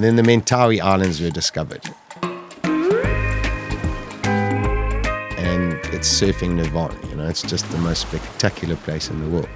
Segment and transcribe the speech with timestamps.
[0.00, 1.82] And then the Mentawai Islands were discovered.
[5.36, 9.50] And it's surfing nirvana, you know, it's just the most spectacular place in the world.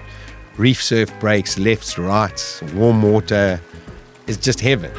[0.58, 3.58] Reef surf breaks, lefts, rights, warm water.
[4.26, 4.92] It's just heaven.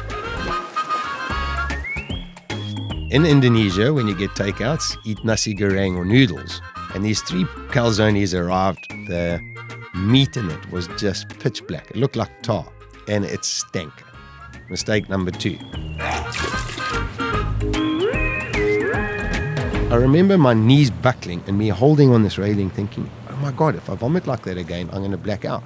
[3.12, 6.60] In Indonesia, when you get takeouts, eat nasi goreng or noodles.
[6.92, 8.84] And these three calzones arrived.
[9.06, 9.40] The
[9.94, 11.88] meat in it was just pitch black.
[11.92, 12.66] It looked like tar,
[13.06, 13.92] and it stank.
[14.68, 15.58] Mistake number two.
[19.88, 23.76] I remember my knees buckling and me holding on this railing, thinking, oh my God,
[23.76, 25.62] if I vomit like that again, I'm going to black out.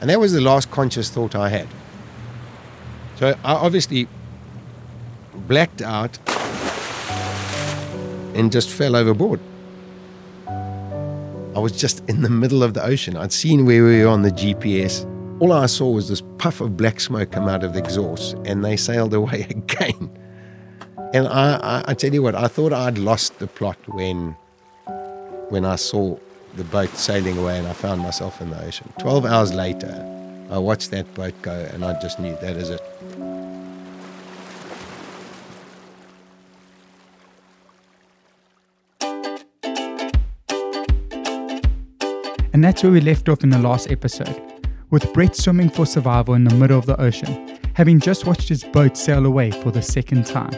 [0.00, 1.68] And that was the last conscious thought I had.
[3.16, 4.08] So I obviously
[5.46, 6.18] blacked out
[8.34, 9.38] and just fell overboard.
[10.48, 13.16] I was just in the middle of the ocean.
[13.16, 15.13] I'd seen where we were on the GPS.
[15.44, 18.64] All I saw was this puff of black smoke come out of the exhaust, and
[18.64, 20.08] they sailed away again.
[21.12, 24.34] And I, I, I tell you what, I thought I'd lost the plot when,
[25.50, 26.16] when I saw
[26.54, 28.90] the boat sailing away and I found myself in the ocean.
[29.00, 29.92] 12 hours later,
[30.50, 32.80] I watched that boat go, and I just knew that is it.
[42.54, 44.53] And that's where we left off in the last episode,
[44.94, 48.62] with Brett swimming for survival in the middle of the ocean, having just watched his
[48.62, 50.52] boat sail away for the second time.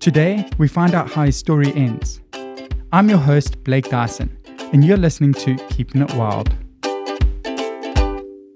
[0.00, 2.20] Today, we find out how his story ends.
[2.92, 4.36] I'm your host, Blake Dyson,
[4.74, 6.54] and you're listening to Keeping It Wild.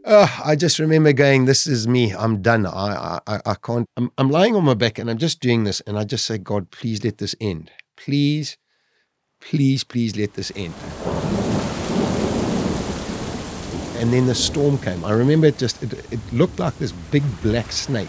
[0.05, 2.13] Uh, I just remember going, "This is me.
[2.13, 2.67] I'm done.
[2.67, 3.87] I, I, I can't.
[3.97, 6.37] I'm, I'm lying on my back and I'm just doing this, and I just say,
[6.37, 7.71] God, please let this end.
[7.97, 8.59] Please,
[9.41, 10.75] please, please let this end."
[13.97, 15.05] And then the storm came.
[15.05, 15.83] I remember it just.
[15.83, 18.09] It, it looked like this big black snake,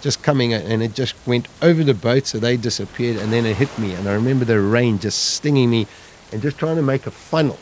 [0.00, 3.56] just coming, and it just went over the boat, so they disappeared, and then it
[3.56, 5.86] hit me, and I remember the rain just stinging me,
[6.32, 7.58] and just trying to make a funnel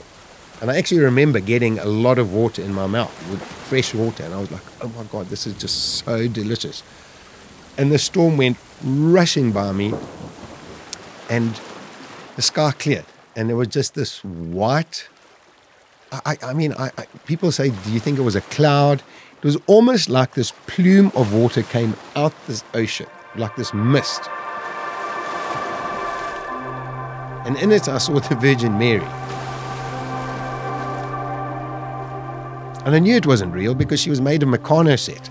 [0.62, 4.22] and I actually remember getting a lot of water in my mouth with fresh water.
[4.22, 6.84] And I was like, oh my God, this is just so delicious.
[7.76, 9.92] And the storm went rushing by me,
[11.28, 11.60] and
[12.36, 13.06] the sky cleared.
[13.34, 15.08] And there was just this white.
[16.26, 19.02] I, I mean, I, I, people say, do you think it was a cloud?
[19.38, 23.06] It was almost like this plume of water came out this ocean,
[23.36, 24.22] like this mist.
[27.44, 29.04] And in it, I saw the Virgin Mary.
[32.84, 35.30] And I knew it wasn't real because she was made of Meccano set.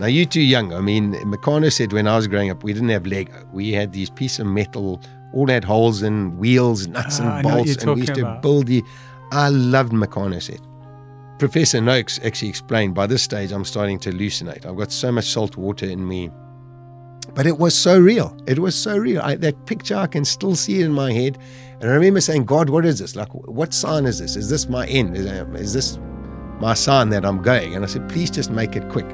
[0.00, 0.72] Now, you're too young.
[0.72, 3.46] I mean, Meccano set, when I was growing up, we didn't have Lego.
[3.52, 5.00] We had these pieces of metal,
[5.32, 8.42] all had holes and wheels, nuts Ah, and bolts, and we used to about.
[8.42, 8.82] build the.
[9.32, 10.60] I loved Meccano set.
[11.38, 14.66] Professor Noakes actually explained by this stage I'm starting to hallucinate.
[14.66, 16.30] I've got so much salt water in me.
[17.34, 18.36] But it was so real.
[18.46, 19.22] It was so real.
[19.22, 21.38] I, that picture, I can still see it in my head.
[21.80, 23.14] And I remember saying, God, what is this?
[23.16, 24.36] Like, what sign is this?
[24.36, 25.16] Is this my end?
[25.16, 25.98] Is, uh, is this
[26.58, 27.74] my sign that I'm going?
[27.74, 29.06] And I said, please just make it quick.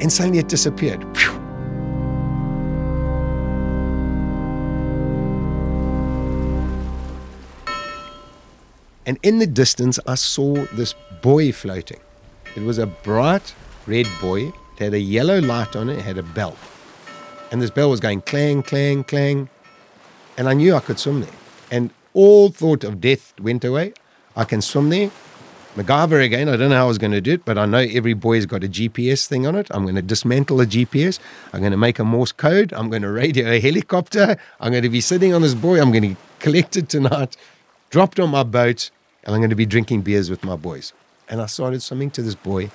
[0.00, 1.04] And suddenly it disappeared.
[1.16, 1.39] Phew.
[9.10, 11.98] And in the distance, I saw this buoy floating.
[12.54, 13.56] It was a bright
[13.88, 14.52] red buoy.
[14.76, 15.98] It had a yellow light on it.
[15.98, 16.56] It had a bell.
[17.50, 19.48] And this bell was going clang, clang, clang.
[20.38, 21.30] And I knew I could swim there.
[21.72, 23.94] And all thought of death went away.
[24.36, 25.10] I can swim there.
[25.74, 26.48] MacGyver again.
[26.48, 28.46] I don't know how I was going to do it, but I know every buoy's
[28.46, 29.66] got a GPS thing on it.
[29.72, 31.18] I'm going to dismantle a GPS.
[31.52, 32.72] I'm going to make a Morse code.
[32.74, 34.36] I'm going to radio a helicopter.
[34.60, 35.80] I'm going to be sitting on this buoy.
[35.80, 37.36] I'm going to collect it tonight,
[37.90, 38.92] drop it on my boat,
[39.24, 40.92] and I'm going to be drinking beers with my boys.
[41.28, 42.70] And I started swimming to this buoy,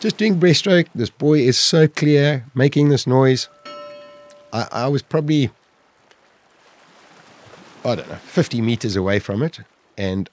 [0.00, 0.88] just doing breaststroke.
[0.94, 3.48] This buoy is so clear, making this noise.
[4.52, 5.50] I, I was probably,
[7.84, 9.60] I don't know, 50 meters away from it.
[9.98, 10.30] And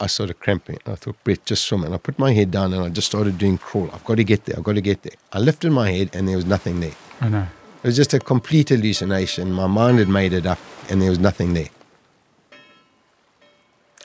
[0.00, 0.78] I started cramping.
[0.86, 1.84] I thought, Brett, just swim.
[1.84, 3.90] And I put my head down and I just started doing crawl.
[3.92, 4.56] I've got to get there.
[4.56, 5.14] I've got to get there.
[5.32, 6.94] I lifted my head and there was nothing there.
[7.20, 7.46] I know.
[7.82, 9.52] It was just a complete hallucination.
[9.52, 10.58] My mind had made it up
[10.88, 11.68] and there was nothing there.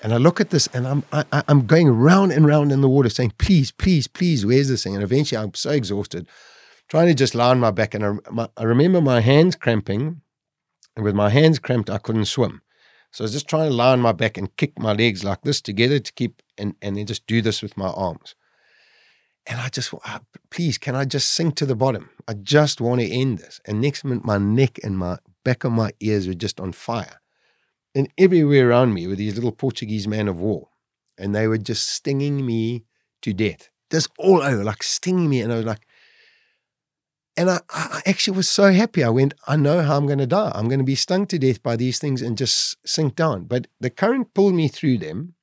[0.01, 2.81] And I look at this and I'm, I, I- I'm going round and round in
[2.81, 4.95] the water saying, please, please, please, where's this thing?
[4.95, 6.27] And eventually I'm so exhausted,
[6.87, 7.93] trying to just lie on my back.
[7.93, 10.21] And I, my, I remember my hands cramping.
[10.95, 12.61] And with my hands cramped, I couldn't swim.
[13.11, 15.41] So I was just trying to lie on my back and kick my legs like
[15.43, 18.35] this together to keep, and, and then just do this with my arms.
[19.47, 19.93] And I just,
[20.51, 22.09] please, can I just sink to the bottom?
[22.27, 23.59] I just want to end this.
[23.65, 27.21] And next minute, my neck and my back of my ears were just on fire.
[27.95, 30.69] And everywhere around me were these little Portuguese men of war.
[31.17, 32.85] And they were just stinging me
[33.21, 33.69] to death.
[33.91, 35.41] Just all over, like stinging me.
[35.41, 35.85] And I was like,
[37.35, 39.03] And I, I actually was so happy.
[39.03, 40.51] I went, I know how I'm going to die.
[40.53, 43.45] I'm going to be stung to death by these things and just sink down.
[43.45, 45.35] But the current pulled me through them.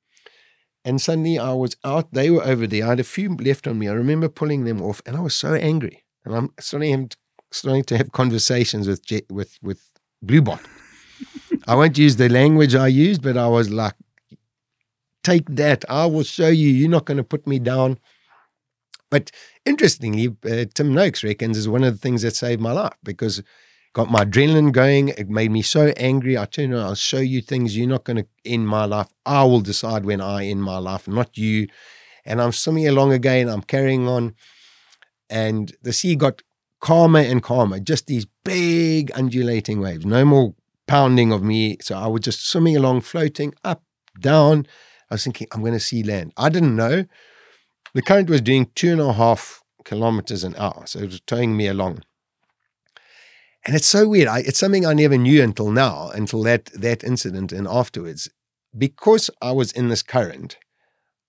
[0.85, 2.13] And suddenly I was out.
[2.13, 2.85] They were over there.
[2.85, 3.89] I had a few left on me.
[3.89, 6.05] I remember pulling them off and I was so angry.
[6.23, 7.11] And I'm starting,
[7.51, 9.81] starting to have conversations with, with, with
[10.25, 10.61] Bluebot.
[11.67, 13.95] I won't use the language I used, but I was like,
[15.23, 15.83] take that.
[15.89, 16.69] I will show you.
[16.69, 17.99] You're not going to put me down.
[19.11, 19.31] But
[19.65, 23.43] interestingly, uh, Tim Noakes reckons is one of the things that saved my life because
[23.93, 25.09] got my adrenaline going.
[25.09, 26.37] It made me so angry.
[26.37, 29.07] I turned around, I'll show you things you're not going to end my life.
[29.25, 31.67] I will decide when I end my life, not you.
[32.25, 33.49] And I'm swimming along again.
[33.49, 34.35] I'm carrying on.
[35.29, 36.41] And the sea got
[36.79, 40.53] calmer and calmer, just these big undulating waves, no more
[40.87, 41.77] pounding of me.
[41.81, 43.83] So I was just swimming along, floating up,
[44.19, 44.65] down.
[45.09, 46.33] I was thinking, I'm going to see land.
[46.37, 47.05] I didn't know
[47.93, 50.83] the current was doing two and a half kilometers an hour.
[50.85, 52.03] So it was towing me along.
[53.65, 54.27] And it's so weird.
[54.27, 58.29] I, it's something I never knew until now, until that that incident and afterwards.
[58.77, 60.57] Because I was in this current,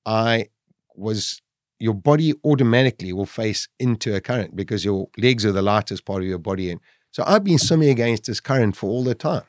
[0.04, 0.48] I
[0.94, 1.40] was
[1.80, 6.22] your body automatically will face into a current because your legs are the lightest part
[6.22, 6.70] of your body.
[6.70, 9.44] And so I've been swimming against this current for all the time.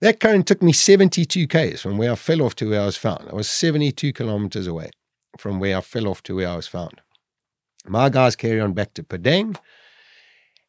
[0.00, 2.96] That current took me 72 Ks from where I fell off to where I was
[2.96, 3.28] found.
[3.30, 4.90] I was 72 kilometers away
[5.38, 7.00] from where I fell off to where I was found.
[7.86, 9.56] My guys carry on back to Padang.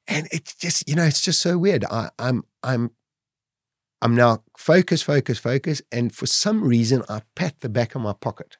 [0.08, 1.86] And it's just, you know, it's just so weird.
[1.86, 2.92] I, I'm I'm
[4.02, 5.82] I'm now focus, focus, focus.
[5.92, 8.58] And for some reason I pat the back of my pocket.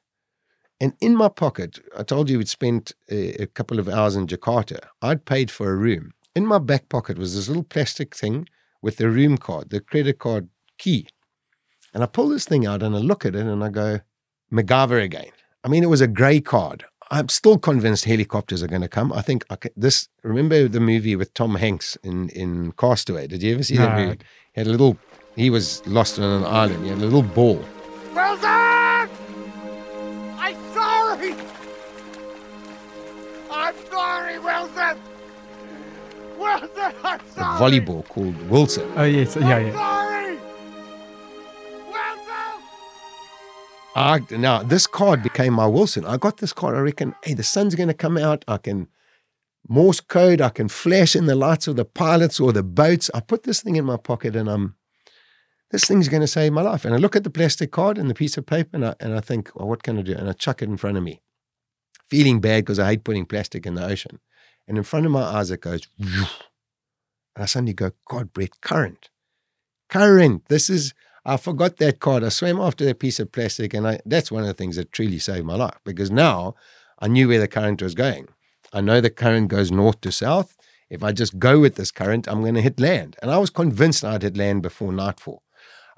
[0.80, 4.26] And in my pocket, I told you we'd spent a, a couple of hours in
[4.26, 4.80] Jakarta.
[5.00, 6.12] I'd paid for a room.
[6.34, 8.48] In my back pocket was this little plastic thing
[8.82, 10.48] with the room card, the credit card
[10.78, 11.06] key.
[11.92, 14.00] And I pull this thing out and I look at it and I go,
[14.52, 15.30] MacGyver again.
[15.62, 16.84] I mean, it was a grey card.
[17.10, 19.12] I'm still convinced helicopters are going to come.
[19.12, 20.08] I think I this.
[20.24, 23.26] Remember the movie with Tom Hanks in in Castaway?
[23.26, 23.82] Did you ever see no.
[23.82, 24.18] that movie?
[24.54, 24.96] He had a little.
[25.36, 26.82] He was lost on an island.
[26.84, 27.62] He had a little ball.
[28.14, 28.63] Wilson, I'm
[36.44, 37.56] Wilson, I'm sorry.
[37.56, 38.92] A volleyball called Wilson.
[38.96, 39.72] Oh yes, yeah, yeah.
[39.72, 40.38] Sorry.
[43.96, 46.04] I, now this card became my Wilson.
[46.04, 46.74] I got this card.
[46.74, 48.44] I reckon, hey, the sun's going to come out.
[48.48, 48.88] I can
[49.68, 50.40] Morse code.
[50.40, 53.10] I can flash in the lights of the pilots or the boats.
[53.14, 54.74] I put this thing in my pocket, and I'm
[55.70, 56.84] this thing's going to save my life.
[56.84, 59.14] And I look at the plastic card and the piece of paper, and I and
[59.14, 60.12] I think, well, what can I do?
[60.12, 61.22] And I chuck it in front of me,
[62.08, 64.20] feeling bad because I hate putting plastic in the ocean.
[64.66, 66.26] And in front of my eyes, it goes, and
[67.36, 69.10] I suddenly go, God, Brett, current,
[69.88, 70.46] current.
[70.48, 70.94] This is
[71.26, 72.22] I forgot that card.
[72.22, 74.92] I swam after that piece of plastic, and I, that's one of the things that
[74.92, 76.54] truly saved my life because now
[76.98, 78.28] I knew where the current was going.
[78.72, 80.56] I know the current goes north to south.
[80.90, 83.16] If I just go with this current, I'm going to hit land.
[83.22, 85.42] And I was convinced I'd hit land before nightfall.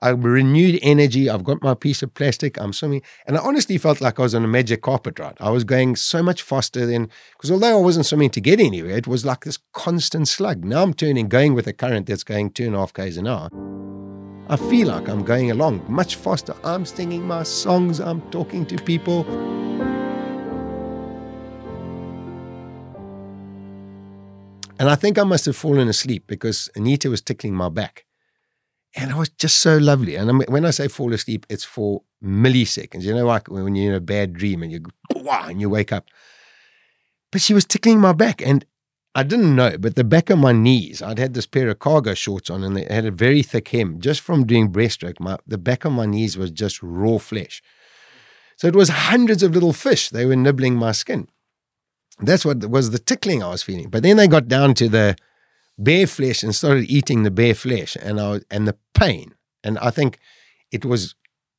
[0.00, 1.28] I renewed energy.
[1.30, 2.58] I've got my piece of plastic.
[2.58, 3.02] I'm swimming.
[3.26, 5.36] And I honestly felt like I was on a magic carpet ride.
[5.40, 8.96] I was going so much faster than, because although I wasn't swimming to get anywhere,
[8.96, 10.64] it was like this constant slug.
[10.64, 13.26] Now I'm turning, going with a current that's going two and a half Ks an
[13.26, 13.50] hour.
[14.48, 16.54] I feel like I'm going along much faster.
[16.62, 19.26] I'm singing my songs, I'm talking to people.
[24.78, 28.05] And I think I must have fallen asleep because Anita was tickling my back.
[28.96, 30.16] And it was just so lovely.
[30.16, 33.02] And when I say fall asleep, it's for milliseconds.
[33.02, 34.80] You know, like when you're in a bad dream and you
[35.14, 36.06] and you wake up.
[37.30, 38.40] But she was tickling my back.
[38.40, 38.64] And
[39.14, 42.14] I didn't know, but the back of my knees, I'd had this pair of cargo
[42.14, 44.00] shorts on and they had a very thick hem.
[44.00, 47.62] Just from doing breaststroke, my, the back of my knees was just raw flesh.
[48.56, 50.08] So it was hundreds of little fish.
[50.08, 51.28] They were nibbling my skin.
[52.18, 53.90] That's what was the tickling I was feeling.
[53.90, 55.16] But then they got down to the
[55.78, 59.34] bare flesh and started eating the bare flesh and I, was, and the pain.
[59.62, 60.18] And I think
[60.70, 61.14] it was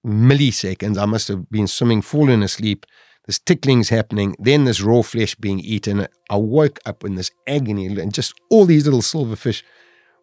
[0.06, 0.98] milliseconds.
[0.98, 2.86] I must have been swimming, fallen asleep
[3.28, 6.08] this tickling's happening, then this raw flesh being eaten.
[6.30, 9.64] I woke up in this agony and just all these little silverfish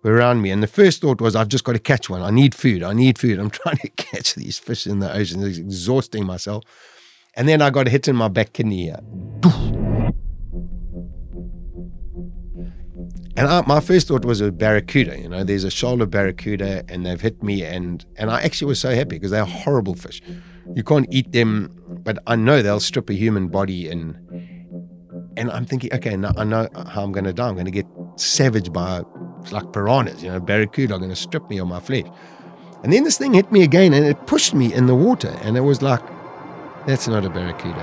[0.03, 0.51] were around me.
[0.51, 2.23] And the first thought was, I've just got to catch one.
[2.23, 2.83] I need food.
[2.83, 3.39] I need food.
[3.39, 5.43] I'm trying to catch these fish in the ocean.
[5.43, 6.65] It's exhausting myself.
[7.37, 9.01] And then I got hit in my back kidney here.
[13.37, 15.19] And I, my first thought was a barracuda.
[15.21, 18.69] You know, there's a shoal of barracuda, and they've hit me, and and I actually
[18.69, 20.23] was so happy because they're horrible fish
[20.73, 21.71] you can't eat them,
[22.03, 24.17] but I know they'll strip a human body and
[25.37, 27.49] and I'm thinking, okay, now I know how I'm going to die.
[27.49, 29.03] I'm going to get savaged by
[29.51, 32.07] like piranhas, you know, barracuda are going to strip me of my flesh.
[32.85, 35.37] And then this thing hit me again and it pushed me in the water.
[35.43, 36.03] And it was like,
[36.87, 37.83] that's not a barracuda.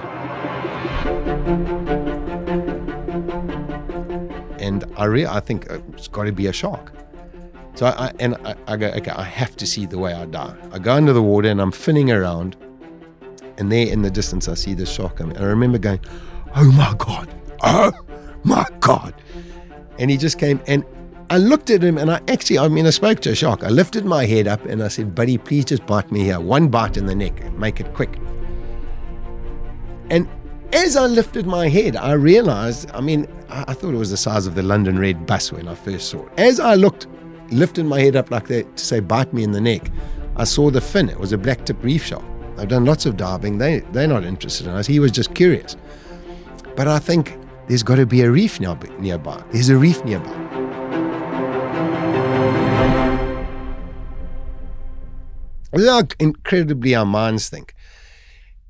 [4.62, 6.94] And I re- I think it's got to be a shark.
[7.76, 10.26] So I, I and I, I go, okay, I have to see the way I
[10.26, 10.56] die.
[10.72, 12.56] I go under the water and I'm finning around,
[13.58, 15.36] and there in the distance I see the shark coming.
[15.36, 16.00] And I remember going,
[16.56, 17.92] "Oh my god, oh
[18.44, 19.14] my god!"
[20.00, 20.86] And he just came and.
[21.30, 23.64] I looked at him and I actually, I mean, I spoke to a shark.
[23.64, 26.42] I lifted my head up and I said, Buddy, please just bite me here.
[26.42, 28.20] One bite in the neck, make it quick.
[30.10, 30.28] And
[30.74, 34.18] as I lifted my head, I realized, I mean, I, I thought it was the
[34.18, 36.32] size of the London Red bus when I first saw it.
[36.38, 37.08] As I looked,
[37.50, 39.90] lifted my head up like that to say, bite me in the neck,
[40.38, 41.10] I saw the fin.
[41.10, 42.24] It was a black tip reef shark.
[42.58, 43.58] I've done lots of diving.
[43.58, 44.88] They, they're not interested in us.
[44.88, 45.76] He was just curious.
[46.76, 47.38] But I think
[47.68, 49.44] there's got to be a reef nearby.
[49.52, 50.38] There's a reef nearby.
[55.74, 57.74] Look, incredibly our minds think.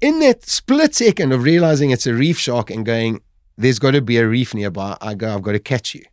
[0.01, 3.21] In that split second of realizing it's a reef shark and going,
[3.55, 6.03] there's got to be a reef nearby, I go, I've got to catch you.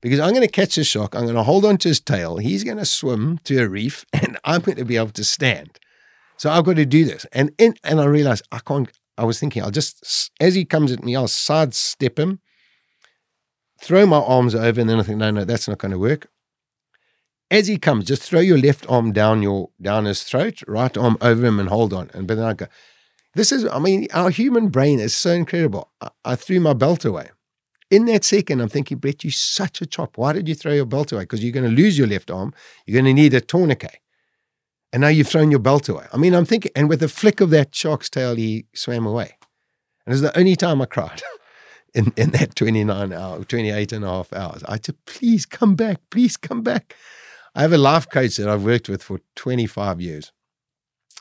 [0.00, 2.38] Because I'm going to catch this shark, I'm going to hold on to his tail,
[2.38, 5.78] he's going to swim to a reef, and I'm going to be able to stand.
[6.36, 7.24] So I've got to do this.
[7.32, 10.90] And in, and I realized I can't, I was thinking, I'll just, as he comes
[10.90, 12.40] at me, I'll sidestep him,
[13.80, 16.26] throw my arms over, and then I think, no, no, that's not going to work
[17.52, 21.18] as he comes, just throw your left arm down your down his throat, right arm
[21.20, 22.10] over him, and hold on.
[22.14, 22.66] And but then I go,
[23.34, 25.90] this is, I mean, our human brain is so incredible.
[26.00, 27.30] I, I threw my belt away.
[27.90, 30.16] In that second, I'm thinking, Brett, you're such a chop.
[30.16, 31.22] Why did you throw your belt away?
[31.22, 32.54] Because you're going to lose your left arm.
[32.86, 33.98] You're going to need a tourniquet.
[34.92, 36.06] And now you've thrown your belt away.
[36.12, 39.36] I mean, I'm thinking, and with a flick of that shark's tail, he swam away.
[40.06, 41.22] And it's the only time I cried
[41.94, 44.62] in, in that 29 hour, 28 and a half hours.
[44.64, 46.00] I said, please come back.
[46.10, 46.94] Please come back.
[47.54, 50.32] I have a life coach that I've worked with for 25 years.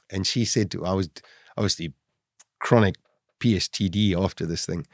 [0.09, 1.09] And she said to, I was
[1.57, 1.93] obviously
[2.61, 2.95] chronic
[3.39, 4.85] PSTD after this thing.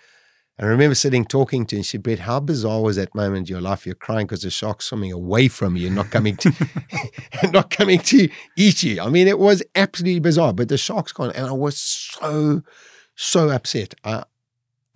[0.57, 3.13] And I remember sitting talking to her and she said, Brett, how bizarre was that
[3.13, 3.85] moment in your life?
[3.85, 6.51] You're crying because the shark's swimming away from you and not coming to
[7.53, 8.99] not coming to eat you.
[8.99, 10.53] I mean, it was absolutely bizarre.
[10.53, 11.31] But the shark's gone.
[11.33, 12.63] And I was so,
[13.15, 13.93] so upset.
[14.03, 14.23] I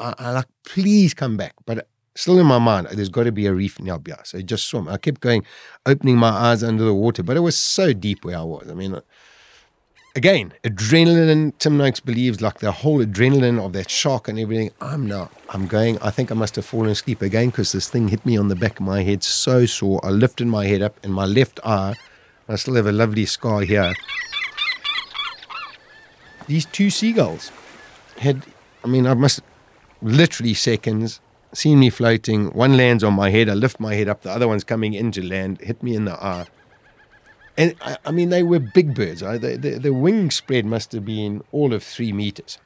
[0.01, 1.53] I, I like, please come back.
[1.65, 4.17] But still in my mind, there's got to be a reef nearby.
[4.23, 4.87] So I just swim.
[4.87, 5.45] I kept going,
[5.85, 8.69] opening my eyes under the water, but it was so deep where I was.
[8.69, 8.99] I mean,
[10.15, 14.71] again, adrenaline, Tim Noakes believes like the whole adrenaline of that shock and everything.
[14.81, 15.31] I'm not.
[15.49, 18.37] I'm going, I think I must have fallen asleep again because this thing hit me
[18.37, 19.99] on the back of my head so sore.
[20.03, 21.95] I lifted my head up and my left eye.
[22.47, 23.93] I still have a lovely scar here.
[26.47, 27.51] These two seagulls
[28.17, 28.43] had,
[28.83, 29.41] I mean, I must
[30.01, 31.21] literally seconds
[31.53, 32.47] seen me floating.
[32.47, 33.49] One lands on my head.
[33.49, 34.21] I lift my head up.
[34.21, 36.47] The other one's coming into land, hit me in the eye.
[37.57, 39.21] And I, I mean, they were big birds.
[39.21, 39.39] Right?
[39.39, 42.57] The, the, the wing spread must have been all of three meters.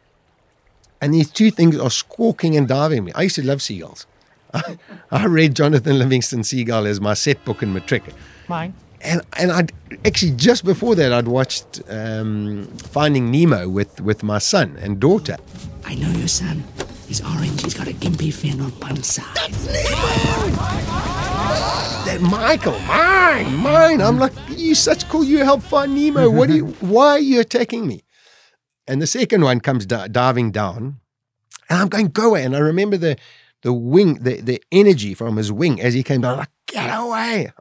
[1.02, 3.12] And these two things are squawking and diving me.
[3.14, 4.08] I used to love seagulls.
[4.54, 4.78] I,
[5.12, 8.04] I read Jonathan Livingston Seagull as my set book in matric.
[8.48, 8.74] Mine.
[9.02, 9.72] And and I'd
[10.04, 15.38] actually just before that I'd watched um, Finding Nemo with with my son and daughter.
[15.84, 16.64] I know your son.
[17.08, 17.62] He's orange.
[17.62, 19.36] He's got a gimpy fin on one side.
[22.06, 24.02] That Michael, mine, mine.
[24.02, 25.24] I'm like, you such cool.
[25.24, 26.30] You help find Nemo.
[26.30, 26.66] What do you?
[26.80, 28.04] Why are you attacking me?
[28.88, 31.00] And the second one comes di- diving down,
[31.70, 32.44] and I'm going go away.
[32.44, 33.18] And I remember the
[33.64, 36.38] the wing, the the energy from his wing as he came down.
[36.38, 37.52] Like get away.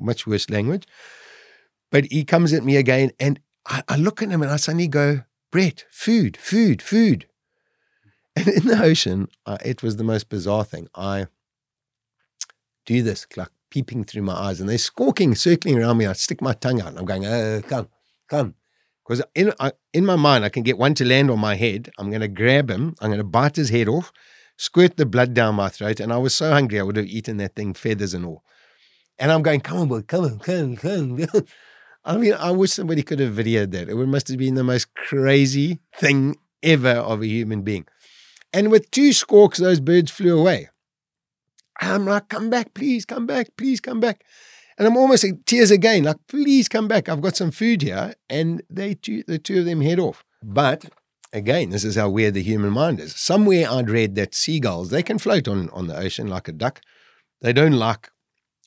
[0.00, 0.86] Much worse language,
[1.90, 4.88] but he comes at me again, and I, I look at him and I suddenly
[4.88, 7.26] go, Brett, food, food, food.
[8.36, 10.88] And in the ocean, uh, it was the most bizarre thing.
[10.92, 11.28] I
[12.84, 16.06] do this, like peeping through my eyes, and they're squawking, circling around me.
[16.06, 17.88] I stick my tongue out, and I'm going, oh, come,
[18.28, 18.54] come.
[19.04, 19.52] Because in,
[19.92, 21.90] in my mind, I can get one to land on my head.
[21.98, 22.94] I'm going to grab him.
[23.00, 24.12] I'm going to bite his head off,
[24.56, 26.00] squirt the blood down my throat.
[26.00, 28.42] And I was so hungry, I would have eaten that thing, feathers and all.
[29.18, 31.26] And I'm going, come on, boy, come on, come come.
[32.04, 33.88] I mean, I wish somebody could have videoed that.
[33.88, 37.86] It must have been the most crazy thing ever of a human being.
[38.52, 40.68] And with two squawks, those birds flew away.
[41.80, 44.24] I'm like, come back, please, come back, please, come back.
[44.76, 47.08] And I'm almost in tears again, like, please come back.
[47.08, 48.14] I've got some food here.
[48.28, 50.24] And they two, the two of them head off.
[50.42, 50.86] But
[51.32, 53.14] again, this is how weird the human mind is.
[53.14, 56.80] Somewhere I'd read that seagulls, they can float on, on the ocean like a duck.
[57.40, 58.10] They don't like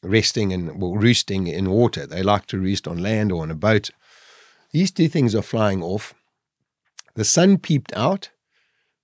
[0.03, 2.05] resting and well, roosting in water.
[2.05, 3.89] They like to roost on land or on a boat.
[4.71, 6.13] These two things are flying off.
[7.15, 8.29] The sun peeped out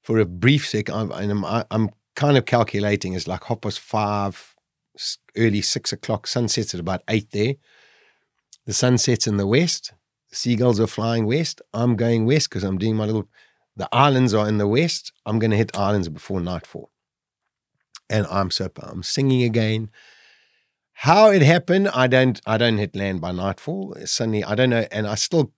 [0.03, 1.11] for a brief second.
[1.11, 4.55] I'm, I'm, I'm kind of calculating is like hop past five,
[5.37, 6.27] early six o'clock.
[6.27, 7.55] Sun sets at about eight there.
[8.65, 9.93] The sun sets in the west.
[10.31, 11.61] Seagulls are flying west.
[11.73, 13.27] I'm going west because I'm doing my little.
[13.75, 15.11] The islands are in the west.
[15.25, 16.91] I'm going to hit islands before nightfall.
[18.09, 19.89] And I'm so I'm singing again.
[20.93, 23.95] How it happened, I don't I don't hit land by nightfall.
[24.05, 25.51] Suddenly, I don't know, and I still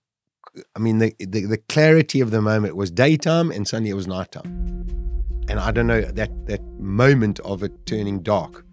[0.74, 4.06] I mean the, the the clarity of the moment was daytime and suddenly it was
[4.06, 5.15] nighttime.
[5.48, 8.64] And I don't know that that moment of it turning dark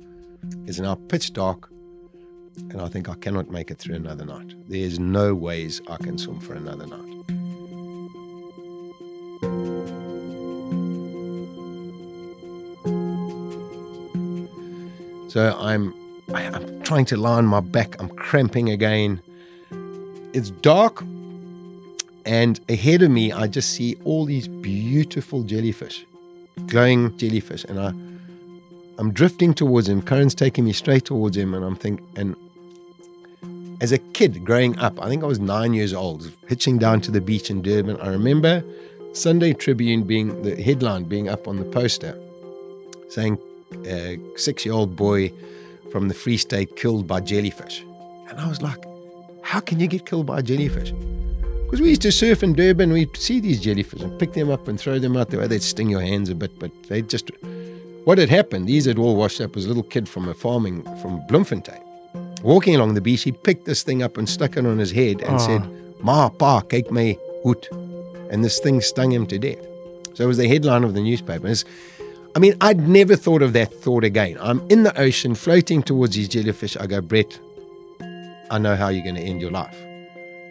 [0.65, 1.69] is now pitch dark
[2.69, 4.53] and I think I cannot make it through another night.
[4.67, 7.09] There's no ways I can swim for another night.
[15.29, 15.93] So I'm
[16.33, 17.99] I'm trying to lie on my back.
[17.99, 19.21] I'm cramping again.
[20.31, 21.03] It's dark,
[22.25, 26.05] and ahead of me, I just see all these beautiful jellyfish,
[26.67, 27.93] glowing jellyfish, and I
[28.99, 30.01] I'm drifting towards him.
[30.01, 32.35] Current's taking me straight towards him, and I'm thinking, and
[33.81, 37.11] as a kid growing up, I think I was nine years old, hitching down to
[37.11, 37.99] the beach in Durban.
[37.99, 38.63] I remember
[39.13, 42.17] Sunday Tribune being the headline being up on the poster
[43.09, 43.37] saying
[43.85, 45.31] uh, a six year old boy
[45.91, 47.85] from the Free State killed by jellyfish.
[48.29, 48.83] And I was like,
[49.43, 50.93] how can you get killed by a jellyfish?
[51.73, 54.67] Because we used to surf in Durban, we'd see these jellyfish and pick them up
[54.67, 55.47] and throw them out there.
[55.47, 57.31] They'd sting your hands a bit, but they just.
[58.03, 59.55] What had happened, these had all washed up.
[59.55, 61.81] was a little kid from a farming from Bloemfontein.
[62.43, 65.21] Walking along the beach, he picked this thing up and stuck it on his head
[65.21, 65.37] and Oh.
[65.39, 65.67] said,
[65.99, 67.67] Ma, pa, kyk my hoed.
[68.29, 69.65] And this thing stung him to death.
[70.13, 71.47] So it was the headline of the newspaper.
[71.47, 71.65] It's,
[72.35, 74.37] I mean, I'd never thought of that thought again.
[74.39, 76.77] I'm in the ocean, floating towards these jellyfish.
[76.77, 77.39] I go, Brett,
[78.51, 79.75] I know how you're going to end your life.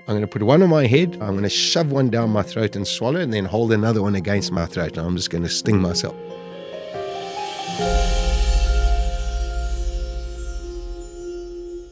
[0.09, 2.43] I'm going to put one on my head, I'm going to shove one down my
[2.43, 4.97] throat and swallow, and then hold another one against my throat.
[4.97, 6.17] And I'm just going to sting myself.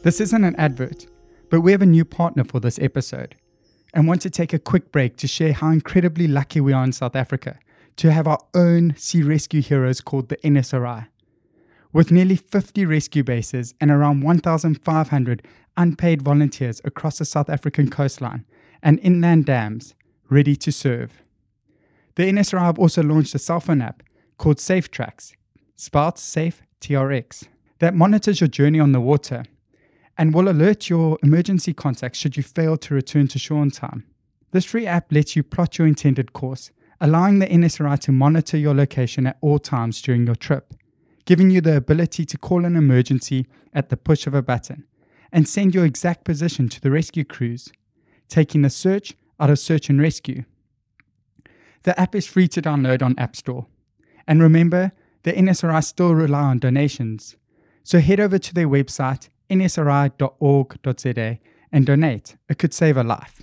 [0.03, 1.07] This isn't an advert,
[1.49, 3.35] but we have a new partner for this episode
[3.93, 6.91] and want to take a quick break to share how incredibly lucky we are in
[6.91, 7.59] South Africa
[7.95, 11.07] to have our own sea rescue heroes called the NSRI.
[11.93, 15.47] With nearly 50 rescue bases and around 1,500
[15.77, 18.45] unpaid volunteers across the South African coastline
[18.81, 19.95] and inland dams
[20.29, 21.21] ready to serve.
[22.15, 24.03] The NSRI have also launched a cell phone app
[24.37, 25.33] called Safe Tracks,
[25.75, 27.47] spelled Safe TRX,
[27.79, 29.45] that monitors your journey on the water
[30.17, 34.05] and will alert your emergency contacts should you fail to return to shore on time.
[34.51, 38.75] This free app lets you plot your intended course, allowing the NSRI to monitor your
[38.75, 40.73] location at all times during your trip,
[41.25, 44.85] giving you the ability to call an emergency at the push of a button
[45.31, 47.71] and send your exact position to the rescue crews,
[48.27, 50.43] taking the search out of search and rescue.
[51.83, 53.65] The app is free to download on App Store.
[54.27, 54.91] And remember,
[55.23, 57.35] the NSRI still rely on donations.
[57.83, 61.39] So head over to their website, nsri.org.za,
[61.71, 62.35] and donate.
[62.49, 63.41] It could save a life.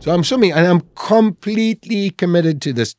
[0.00, 2.94] So I'm swimming and I'm completely committed to this,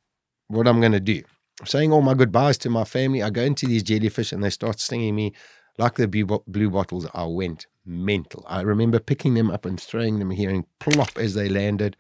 [0.48, 1.22] what I'm going to do.
[1.62, 3.24] I'm saying all my goodbyes to my family.
[3.24, 5.34] I go into these jellyfish and they start stinging me
[5.78, 7.08] like the blue, blue bottles.
[7.14, 8.44] I went mental.
[8.48, 11.98] I remember picking them up and throwing them here and plop as they landed.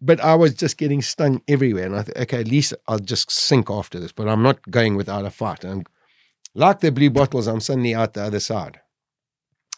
[0.00, 1.86] But I was just getting stung everywhere.
[1.86, 4.12] And I thought, okay, at least I'll just sink after this.
[4.12, 5.64] But I'm not going without a fight.
[5.64, 5.86] And
[6.54, 8.80] like the blue bottles, I'm suddenly out the other side.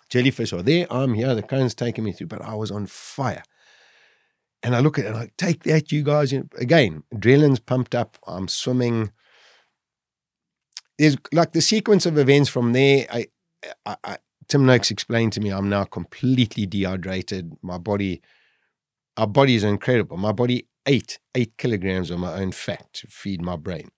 [0.08, 0.86] Jellyfish are there.
[0.90, 1.34] I'm here.
[1.34, 2.28] The current's taking me through.
[2.28, 3.42] But I was on fire.
[4.62, 6.32] And I look at it and I take that, you guys.
[6.32, 8.16] Again, adrenaline's pumped up.
[8.26, 9.10] I'm swimming.
[10.98, 13.06] There's like the sequence of events from there.
[13.10, 13.26] I,
[13.86, 17.56] I, I Tim Noakes explained to me I'm now completely dehydrated.
[17.62, 18.20] My body,
[19.16, 20.16] our bodies are incredible.
[20.16, 23.90] My body ate eight kilograms of my own fat to feed my brain.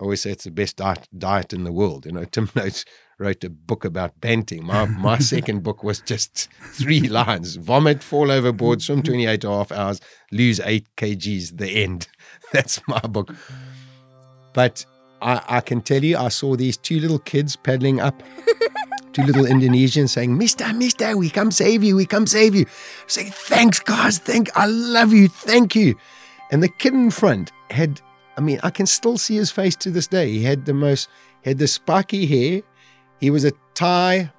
[0.00, 2.06] I always say it's the best diet, diet in the world.
[2.06, 2.84] You know, Tim Noakes
[3.18, 4.64] wrote a book about banting.
[4.64, 9.12] My my second book was just three lines: vomit, fall overboard, swim mm-hmm.
[9.12, 11.58] 28 and a half hours, lose eight kgs.
[11.58, 12.08] The end.
[12.52, 13.34] That's my book.
[14.54, 14.86] But
[15.20, 18.22] I, I can tell you, I saw these two little kids paddling up.
[19.14, 22.66] Two little Indonesians saying, Mister, Mister, we come save you, we come save you.
[23.06, 25.96] Say, thanks, guys, thank, I love you, thank you.
[26.50, 28.00] And the kid in front had,
[28.36, 30.30] I mean, I can still see his face to this day.
[30.30, 31.08] He had the most,
[31.42, 32.62] had the spiky hair.
[33.18, 34.30] He was a Thai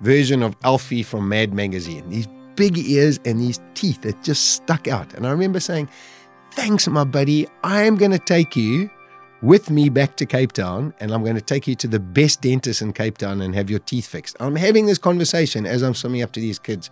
[0.00, 2.08] version of Alfie from Mad Magazine.
[2.08, 5.14] These big ears and these teeth that just stuck out.
[5.14, 5.88] And I remember saying,
[6.52, 7.46] thanks, my buddy.
[7.62, 8.90] I am going to take you
[9.42, 12.40] with me back to Cape Town and I'm going to take you to the best
[12.40, 14.36] dentist in Cape Town and have your teeth fixed.
[14.40, 16.90] I'm having this conversation as I'm swimming up to these kids.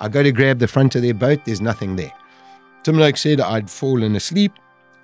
[0.00, 2.12] I go to grab the front of their boat, there's nothing there.
[2.82, 4.52] Tim Lake said I'd fallen asleep.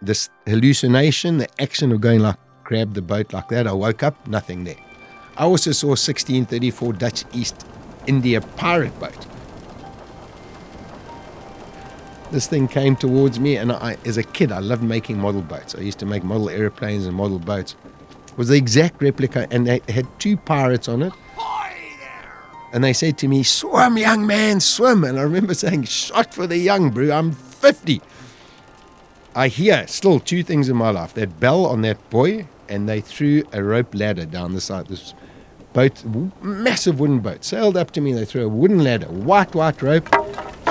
[0.02, 4.26] This hallucination, the action of going like grab the boat like that, I woke up,
[4.26, 4.76] nothing there.
[5.37, 7.64] I also saw 1634 Dutch East
[8.08, 9.38] India pirate boat.
[12.30, 15.74] This thing came towards me, and I, as a kid, I loved making model boats.
[15.74, 17.76] I used to make model airplanes and model boats.
[18.28, 21.12] It was the exact replica, and they had two pirates on it.
[22.72, 25.02] And they said to me, Swim, young man, swim.
[25.04, 27.10] And I remember saying, Shot for the young, bro.
[27.10, 28.02] I'm 50.
[29.34, 33.00] I hear still two things in my life that bell on that buoy, and they
[33.00, 34.88] threw a rope ladder down the side.
[34.88, 35.14] This
[35.72, 36.04] boat,
[36.42, 38.12] massive wooden boat, sailed up to me.
[38.12, 40.08] They threw a wooden ladder, white, white rope,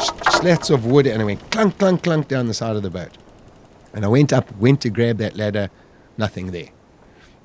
[0.02, 3.18] slats of wood, and it went clunk, clunk, clunk down the side of the boat.
[3.94, 5.70] And I went up, went to grab that ladder,
[6.18, 6.70] nothing there.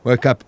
[0.04, 0.44] Woke up,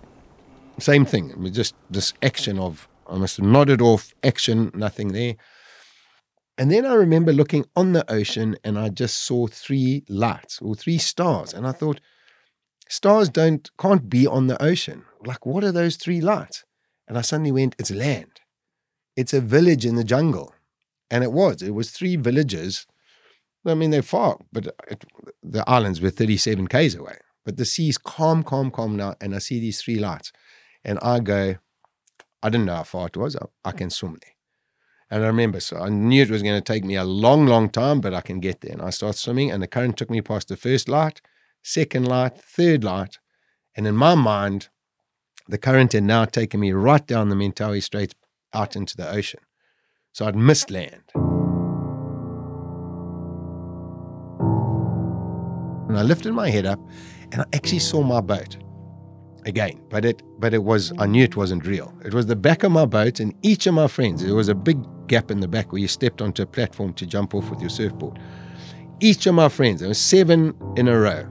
[0.79, 1.51] same thing.
[1.51, 5.35] Just this action of, I must have nodded off, action, nothing there.
[6.57, 10.75] And then I remember looking on the ocean and I just saw three lights or
[10.75, 11.53] three stars.
[11.53, 11.99] And I thought,
[12.87, 15.03] stars don't can't be on the ocean.
[15.25, 16.63] Like, what are those three lights?
[17.07, 18.41] And I suddenly went, it's land.
[19.15, 20.54] It's a village in the jungle.
[21.09, 21.61] And it was.
[21.61, 22.87] It was three villages.
[23.65, 25.05] I mean, they're far, but it,
[25.41, 27.17] the islands were 37 Ks away.
[27.43, 29.15] But the sea's calm, calm, calm now.
[29.21, 30.31] And I see these three lights.
[30.83, 31.55] And I go,
[32.43, 33.35] I didn't know how far it was.
[33.35, 34.35] I, I can swim there.
[35.09, 37.69] And I remember, so I knew it was going to take me a long, long
[37.69, 38.73] time, but I can get there.
[38.73, 41.21] And I start swimming, and the current took me past the first light,
[41.63, 43.19] second light, third light.
[43.75, 44.69] And in my mind,
[45.47, 48.15] the current had now taken me right down the Mentawai Straits
[48.53, 49.41] out into the ocean.
[50.15, 51.03] So I'd missed land.
[55.89, 56.79] And I lifted my head up
[57.33, 58.55] and I actually saw my boat
[59.43, 61.93] again, but it but it was I knew it wasn't real.
[62.05, 64.55] It was the back of my boat and each of my friends, there was a
[64.55, 67.59] big gap in the back where you stepped onto a platform to jump off with
[67.59, 68.17] your surfboard.
[69.01, 71.27] Each of my friends, there was seven in a row.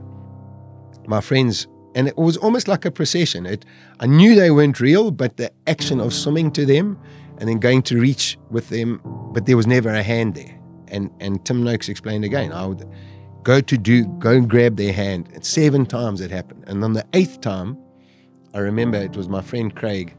[1.07, 3.47] My friends and it was almost like a procession.
[3.47, 3.65] It
[3.99, 6.99] I knew they weren't real, but the action of swimming to them
[7.37, 9.01] and then going to reach with them,
[9.33, 10.59] but there was never a hand there.
[10.87, 12.87] And and Tim Noakes explained again, I would
[13.43, 15.29] go to do go and grab their hand.
[15.33, 16.65] And seven times it happened.
[16.67, 17.77] And on the eighth time,
[18.53, 20.15] I remember it was my friend Craig.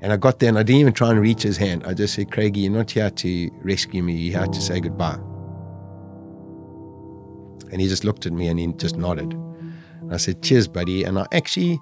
[0.00, 1.84] And I got there and I didn't even try and reach his hand.
[1.86, 5.18] I just said, Craigie, you're not here to rescue me, you're here to say goodbye.
[7.72, 9.32] And he just looked at me and he just nodded.
[9.32, 11.04] And I said, Cheers, buddy.
[11.04, 11.80] And I actually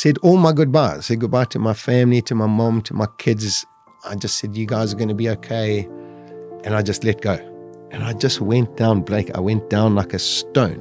[0.00, 1.04] said all my goodbyes.
[1.04, 3.66] Said goodbye to my family, to my mom, to my kids.
[4.08, 5.86] I just said, You guys are going to be okay.
[6.64, 7.34] And I just let go.
[7.90, 9.30] And I just went down, Blake.
[9.34, 10.80] I went down like a stone,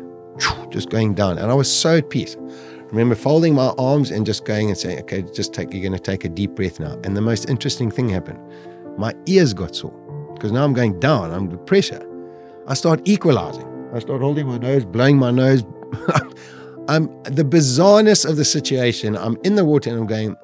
[0.70, 1.38] just going down.
[1.38, 2.38] And I was so at peace.
[2.38, 5.92] I remember folding my arms and just going and saying, Okay, just take, you're going
[5.92, 6.98] to take a deep breath now.
[7.04, 8.40] And the most interesting thing happened.
[8.98, 9.98] My ears got sore
[10.34, 12.06] because now I'm going down, I'm the pressure.
[12.68, 13.68] I start equalizing.
[13.94, 15.66] I start holding my nose, blowing my nose.
[16.90, 19.16] I'm the bizarreness of the situation.
[19.16, 20.36] I'm in the water and I'm going,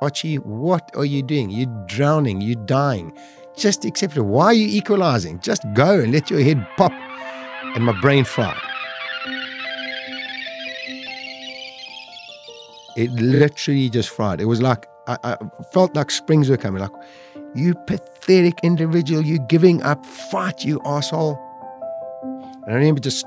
[0.00, 1.50] Archie, what are you doing?
[1.50, 3.18] You're drowning, you're dying.
[3.56, 4.20] Just accept it.
[4.20, 5.40] Why are you equalizing?
[5.40, 6.92] Just go and let your head pop.
[7.74, 8.56] And my brain fried.
[12.96, 14.40] It literally just fried.
[14.40, 15.36] It was like, I, I
[15.72, 16.80] felt like springs were coming.
[16.80, 16.92] Like,
[17.56, 20.06] you pathetic individual, you giving up.
[20.06, 21.36] Fight, you asshole.
[22.22, 23.26] And I remember just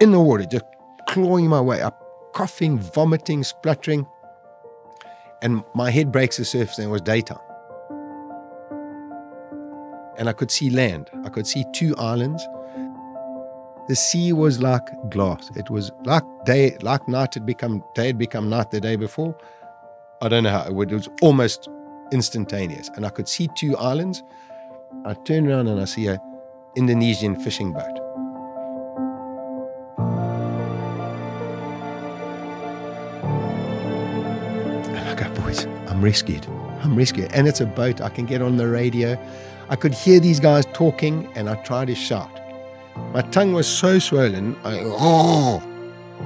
[0.00, 0.64] in the water, just
[1.12, 4.06] clawing my way up, coughing, vomiting, spluttering.
[5.42, 7.38] And my head breaks the surface and it was daytime.
[10.16, 11.10] And I could see land.
[11.24, 12.46] I could see two islands.
[13.88, 15.50] The sea was like glass.
[15.54, 19.36] It was like day, like night had become day had become night the day before.
[20.22, 21.68] I don't know how it, would, it was almost
[22.10, 22.88] instantaneous.
[22.94, 24.22] And I could see two islands.
[25.04, 26.18] I turn around and I see a
[26.76, 28.01] Indonesian fishing boat.
[36.02, 36.44] I'm rescued.
[36.80, 37.30] I'm rescued.
[37.32, 38.00] And it's a boat.
[38.00, 39.16] I can get on the radio.
[39.68, 42.40] I could hear these guys talking and I tried to shout.
[43.12, 44.56] My tongue was so swollen.
[44.64, 45.62] I, oh,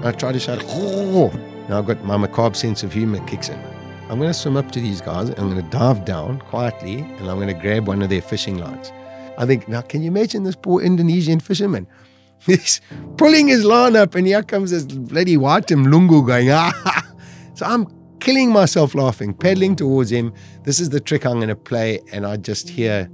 [0.03, 1.29] I tried to shout, oh.
[1.69, 3.61] Now I've got my macabre sense of humor kicks in.
[4.09, 5.29] I'm going to swim up to these guys.
[5.29, 8.57] I'm going to dive down quietly and I'm going to grab one of their fishing
[8.57, 8.91] lines.
[9.37, 11.87] I think, now can you imagine this poor Indonesian fisherman?
[12.39, 12.81] He's
[13.19, 17.03] pulling his line up and here comes this bloody white mlungu going, ah.
[17.55, 17.87] So I'm
[18.21, 20.33] killing myself laughing, paddling towards him.
[20.65, 22.01] This is the trick I'm going to play.
[22.13, 23.11] And I just hear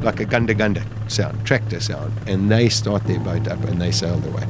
[0.00, 2.12] like a gunda gunda sound, tractor sound.
[2.26, 4.46] And they start their boat up and they sail away.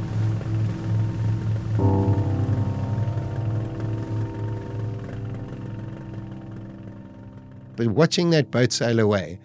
[7.77, 9.38] But watching that boat sail away,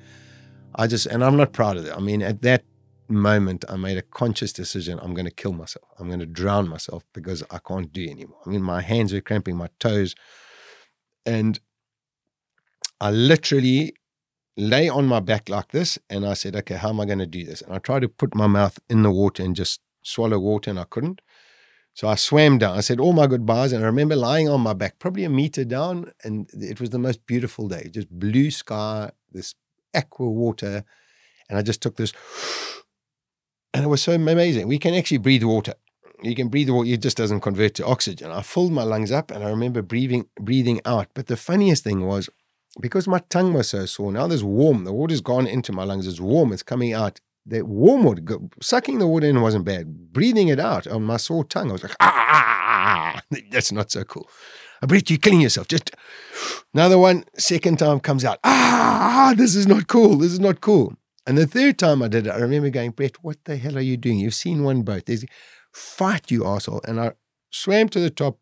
[0.76, 1.94] I just, and I'm not proud of it.
[1.96, 2.64] I mean, at that
[3.10, 5.88] moment, I made a conscious decision I'm going to kill myself.
[6.00, 8.40] I'm going to drown myself because I can't do anymore.
[8.46, 10.16] I mean, my hands were cramping, my toes.
[11.26, 11.60] And
[13.00, 13.94] I literally
[14.56, 15.98] lay on my back like this.
[16.10, 17.62] And I said, okay, how am I going to do this?
[17.62, 20.80] And I tried to put my mouth in the water and just swallow water, and
[20.80, 21.22] I couldn't.
[21.96, 22.78] So I swam down.
[22.78, 25.64] I said all my goodbyes, and I remember lying on my back, probably a meter
[25.64, 27.88] down, and it was the most beautiful day.
[27.92, 29.56] Just blue sky, this
[29.94, 30.84] aqua water,
[31.50, 32.12] and I just took this,
[33.74, 34.68] and it was so amazing.
[34.68, 35.74] We can actually breathe water.
[36.22, 38.32] You can breathe water; it just doesn't convert to oxygen.
[38.32, 41.08] I filled my lungs up, and I remember breathing breathing out.
[41.14, 42.30] But the funniest thing was,
[42.80, 44.86] because my tongue was so sore, now there's warm.
[44.86, 46.08] The water's gone into my lungs.
[46.08, 46.54] It's warm.
[46.54, 48.22] It's coming out the warm water,
[48.62, 50.14] sucking the water in wasn't bad.
[50.14, 54.30] Breathing it out on my sore tongue, I was like, ah, that's not so cool.
[54.82, 55.68] I bet you're killing yourself.
[55.68, 55.92] Just
[56.74, 60.18] another one, second time comes out, ah, this is not cool.
[60.18, 60.96] This is not cool.
[61.26, 63.82] And the third time I did it, I remember going, Brett, what the hell are
[63.82, 64.20] you doing?
[64.20, 65.06] You've seen one boat.
[65.06, 65.26] There's
[65.72, 66.82] fight, you asshole.
[66.86, 67.14] And I
[67.50, 68.40] swam to the top,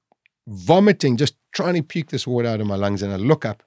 [0.47, 3.03] vomiting, just trying to puke this water out of my lungs.
[3.03, 3.63] And I look up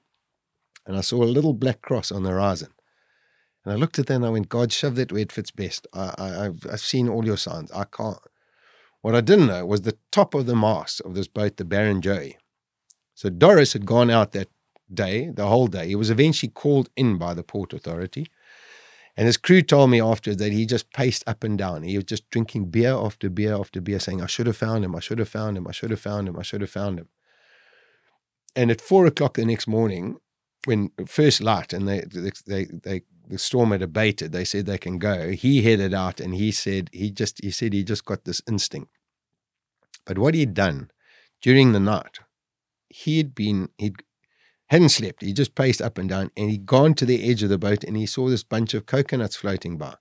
[0.85, 2.69] and I saw a little black cross on the horizon.
[3.63, 5.87] And I looked at that and I went, God, shove that where it fits best.
[5.93, 7.71] I, have I've seen all your signs.
[7.71, 8.19] I can't.
[9.01, 12.35] What I didn't know was the top of the mast of this boat, the Barrenjoey.
[13.13, 14.49] So Doris had gone out that
[14.93, 15.87] day, the whole day.
[15.87, 18.27] He was eventually called in by the port authority.
[19.17, 21.83] And his crew told me afterwards that he just paced up and down.
[21.83, 24.95] He was just drinking beer after beer after beer, saying, I should have found him,
[24.95, 27.07] I should have found him, I should have found him, I should have found him.
[28.55, 30.17] And at four o'clock the next morning,
[30.65, 32.03] when first light and they
[32.45, 35.31] they they the storm had abated, they said they can go.
[35.31, 38.91] He headed out and he said he just he said he just got this instinct.
[40.05, 40.91] But what he'd done
[41.41, 42.19] during the night,
[42.89, 44.03] he'd been he'd
[44.67, 45.23] hadn't slept.
[45.23, 47.83] He just paced up and down and he'd gone to the edge of the boat
[47.83, 49.95] and he saw this bunch of coconuts floating by.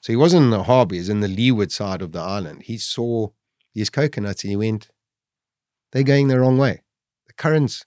[0.00, 2.62] So he wasn't in the harbour, he was in the leeward side of the island.
[2.64, 3.28] He saw
[3.74, 4.88] these coconuts and he went,
[5.92, 6.82] They're going the wrong way.
[7.26, 7.84] The currents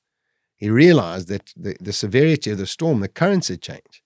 [0.59, 4.01] he realized that the, the severity of the storm, the currents had changed.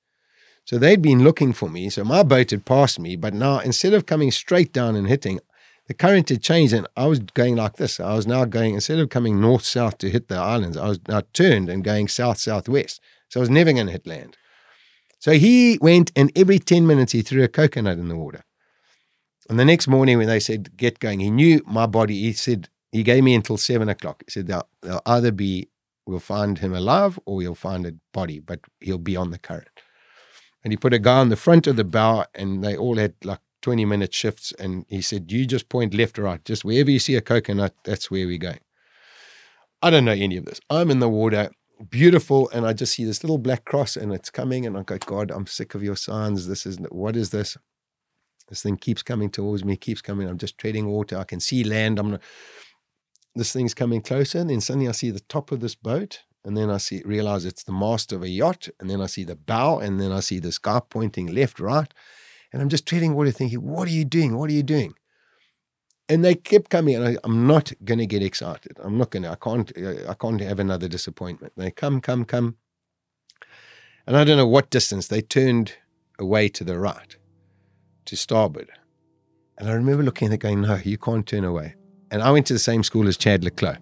[0.65, 1.89] So they'd been looking for me.
[1.89, 5.39] So my boat had passed me, but now instead of coming straight down and hitting,
[5.87, 7.99] the current had changed and I was going like this.
[7.99, 10.99] I was now going, instead of coming north south to hit the islands, I was
[11.07, 13.01] now turned and going south southwest.
[13.29, 14.37] So I was never going to hit land.
[15.19, 18.43] So he went and every 10 minutes he threw a coconut in the water.
[19.49, 22.21] And the next morning when they said, get going, he knew my body.
[22.21, 24.23] He said, he gave me until seven o'clock.
[24.25, 25.69] He said, they'll, they'll either be,
[26.05, 29.67] we'll find him alive or you'll find a body, but he'll be on the current
[30.63, 33.13] and he put a guy on the front of the bow, and they all had
[33.23, 34.53] like 20 minute shifts.
[34.59, 37.73] And he said, You just point left or right, just wherever you see a coconut,
[37.83, 38.59] that's where we're going.
[39.81, 40.61] I don't know any of this.
[40.69, 41.49] I'm in the water,
[41.89, 44.65] beautiful, and I just see this little black cross and it's coming.
[44.67, 46.47] And I go, God, I'm sick of your signs.
[46.47, 47.57] This is what is this?
[48.49, 50.29] This thing keeps coming towards me, keeps coming.
[50.29, 51.17] I'm just treading water.
[51.17, 51.97] I can see land.
[51.97, 52.21] I'm not,
[53.35, 54.37] this thing's coming closer.
[54.37, 57.45] And then suddenly I see the top of this boat and then I see realize
[57.45, 60.19] it's the mast of a yacht, and then I see the bow, and then I
[60.19, 61.93] see this guy pointing left, right,
[62.53, 64.37] and I'm just treading water, thinking, "What are you doing?
[64.37, 64.93] What are you doing?"
[66.07, 68.77] And they kept coming, and I, am not going to get excited.
[68.81, 69.31] I'm not going to.
[69.31, 69.71] I can't.
[69.75, 71.53] Uh, I can't have another disappointment.
[71.57, 72.57] They come, come, come,
[74.05, 75.73] and I don't know what distance they turned
[76.19, 77.17] away to the right,
[78.05, 78.69] to starboard,
[79.57, 81.75] and I remember looking at it, going, "No, you can't turn away."
[82.11, 83.77] And I went to the same school as Chad le Clos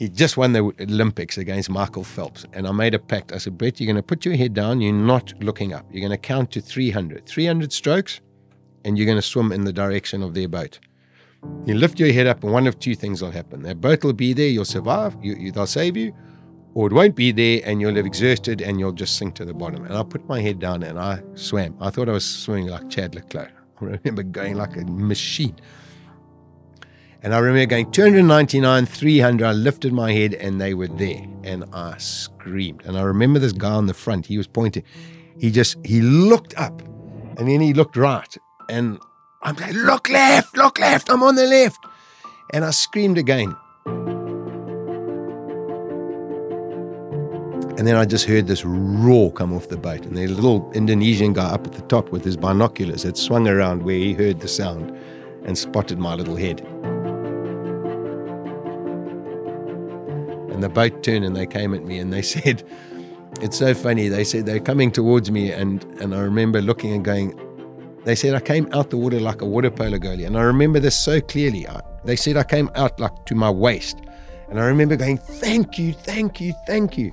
[0.00, 2.46] he just won the Olympics against Michael Phelps.
[2.54, 3.32] And I made a pact.
[3.32, 4.80] I said, Brett, you're going to put your head down.
[4.80, 5.84] You're not looking up.
[5.92, 7.26] You're going to count to 300.
[7.26, 8.22] 300 strokes,
[8.82, 10.78] and you're going to swim in the direction of their boat.
[11.66, 13.60] You lift your head up, and one of two things will happen.
[13.60, 16.14] Their boat will be there, you'll survive, you, you, they'll save you,
[16.72, 19.52] or it won't be there, and you'll have exerted, and you'll just sink to the
[19.52, 19.84] bottom.
[19.84, 21.76] And I put my head down, and I swam.
[21.78, 23.48] I thought I was swimming like Chad le Clos.
[23.82, 25.56] I remember going like a machine.
[27.22, 29.46] And I remember going 299, 300.
[29.46, 31.22] I lifted my head and they were there.
[31.44, 32.82] And I screamed.
[32.86, 34.84] And I remember this guy on the front, he was pointing.
[35.38, 36.80] He just, he looked up
[37.36, 38.36] and then he looked right.
[38.70, 38.98] And
[39.42, 41.84] I'm like, look left, look left, I'm on the left.
[42.52, 43.54] And I screamed again.
[47.76, 50.04] And then I just heard this roar come off the boat.
[50.04, 53.82] And the little Indonesian guy up at the top with his binoculars had swung around
[53.82, 54.90] where he heard the sound
[55.44, 56.66] and spotted my little head.
[60.60, 62.62] And the boat turned and they came at me and they said,
[63.40, 64.08] it's so funny.
[64.08, 67.38] They said they're coming towards me, and and I remember looking and going.
[68.04, 70.80] They said I came out the water like a water polo goalie, and I remember
[70.80, 71.66] this so clearly.
[71.68, 74.00] I, they said I came out like to my waist,
[74.48, 77.12] and I remember going, "Thank you, thank you, thank you."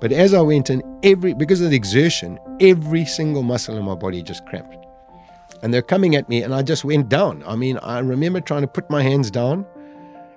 [0.00, 3.94] But as I went in, every because of the exertion, every single muscle in my
[3.94, 4.76] body just cramped,
[5.62, 7.44] and they're coming at me, and I just went down.
[7.46, 9.66] I mean, I remember trying to put my hands down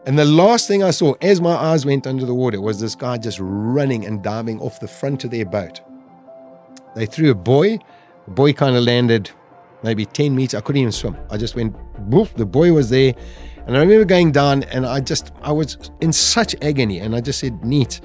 [0.05, 2.95] and the last thing I saw as my eyes went under the water was this
[2.95, 5.81] guy just running and diving off the front of their boat.
[6.95, 7.79] They threw a buoy.
[8.25, 9.31] The buoy kind of landed
[9.81, 10.55] maybe 10 meters.
[10.55, 11.17] I couldn't even swim.
[11.29, 13.13] I just went, woof, the buoy was there.
[13.65, 16.99] And I remember going down and I just, I was in such agony.
[16.99, 18.01] And I just said, neat.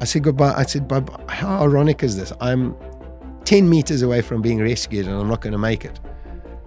[0.00, 0.54] I said goodbye.
[0.54, 2.32] I said, Bob, how ironic is this?
[2.40, 2.76] I'm
[3.44, 5.98] 10 meters away from being rescued and I'm not going to make it.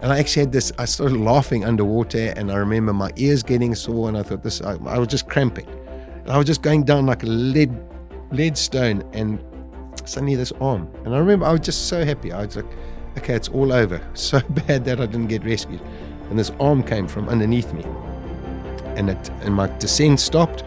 [0.02, 3.74] And I actually had this, I started laughing underwater and I remember my ears getting
[3.74, 5.68] sore and I thought this, I, I was just cramping.
[6.22, 7.70] And I was just going down like a lead,
[8.30, 9.42] lead stone and
[10.04, 10.88] suddenly this arm.
[11.04, 12.32] And I remember I was just so happy.
[12.32, 12.66] I was like,
[13.18, 14.00] okay, it's all over.
[14.14, 15.82] So bad that I didn't get rescued.
[16.30, 17.84] And this arm came from underneath me.
[18.96, 20.62] And it and my descent stopped.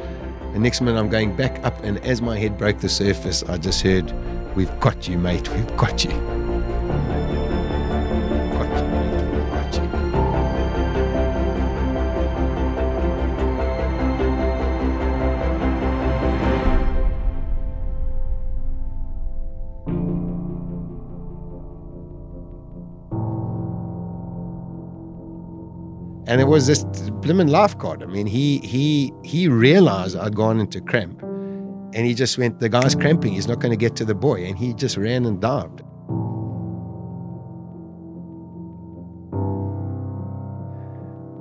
[0.53, 3.57] And next minute I'm going back up, and as my head broke the surface, I
[3.57, 4.13] just heard,
[4.55, 5.49] We've got you, mate.
[5.49, 5.77] We've.
[5.77, 6.42] Got you,
[26.33, 26.69] And it was hmm.
[26.69, 26.83] this
[27.21, 28.01] blimmin' laugh card.
[28.01, 32.69] I mean, he he he realized I'd gone into cramp, and he just went, "The
[32.69, 33.33] guy's cramping.
[33.33, 35.83] He's not going to get to the buoy," and he just ran and dived.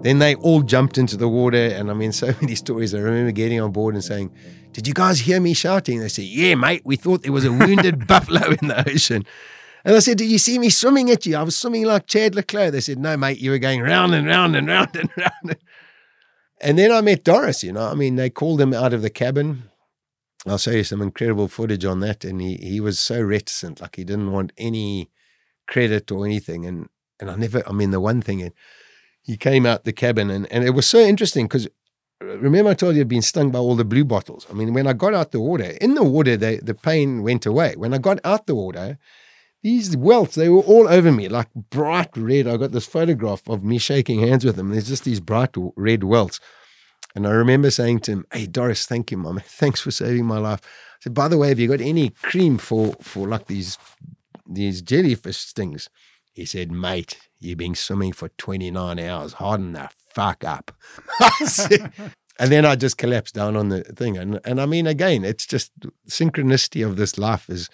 [0.02, 2.94] Then they all jumped into the water, and I mean, so many stories.
[2.94, 4.30] I remember getting on board and saying,
[4.72, 6.82] "Did you guys hear me shouting?" They said, "Yeah, mate.
[6.84, 9.24] We thought there was a wounded buffalo in the ocean."
[9.84, 11.36] And I said, Did you see me swimming at you?
[11.36, 12.72] I was swimming like Chad le Clos.
[12.72, 15.56] They said, No, mate, you were going round and round and round and round.
[16.64, 17.88] And then I met Doris, you know.
[17.88, 19.64] I mean, they called him out of the cabin.
[20.46, 22.24] I'll show you some incredible footage on that.
[22.24, 25.10] And he he was so reticent, like he didn't want any
[25.66, 26.64] credit or anything.
[26.64, 28.52] And and I never, I mean, the one thing,
[29.22, 32.74] he came out the cabin and, and it was so interesting because uh, remember I
[32.74, 34.46] told you I'd been stung by all the blue bottles.
[34.50, 37.46] I mean, when I got out the water, in the water, they, the pain went
[37.46, 37.74] away.
[37.76, 38.98] When I got out the water,
[39.62, 42.48] these welts, they were all over me, like bright red.
[42.48, 44.70] I got this photograph of me shaking hands with them.
[44.70, 46.40] There's just these bright red welts.
[47.14, 49.40] And I remember saying to him, Hey, Doris, thank you, Mom.
[49.44, 50.60] Thanks for saving my life.
[50.64, 53.78] I said, By the way, have you got any cream for, for like these,
[54.48, 55.88] these jellyfish stings?
[56.32, 59.34] He said, Mate, you've been swimming for 29 hours.
[59.34, 60.72] Harden the fuck up.
[62.38, 64.16] and then I just collapsed down on the thing.
[64.16, 65.70] And, and I mean, again, it's just
[66.08, 67.68] synchronicity of this life is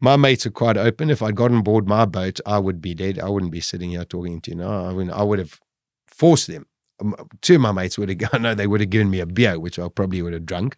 [0.00, 1.10] my mates are quite open.
[1.10, 3.18] If I'd got on board my boat, I would be dead.
[3.18, 4.86] I wouldn't be sitting here talking to you now.
[4.86, 5.60] I mean, I would have
[6.06, 6.66] forced them.
[7.00, 9.26] Um, two of my mates would have gone, no, they would have given me a
[9.26, 10.76] beer, which I probably would have drunk.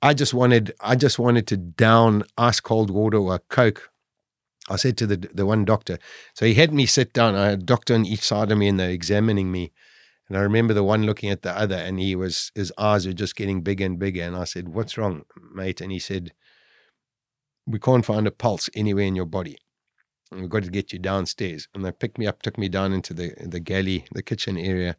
[0.00, 3.90] I just wanted, I just wanted to down ice cold water or a Coke.
[4.68, 5.98] I said to the the one doctor,
[6.34, 7.34] so he had me sit down.
[7.34, 9.72] I had a doctor on each side of me, and they're examining me.
[10.28, 13.12] And I remember the one looking at the other, and he was his eyes were
[13.12, 14.22] just getting bigger and bigger.
[14.22, 16.32] And I said, "What's wrong, mate?" And he said,
[17.66, 19.58] we can't find a pulse anywhere in your body.
[20.30, 21.68] And we've got to get you downstairs.
[21.74, 24.96] And they picked me up, took me down into the the galley, the kitchen area,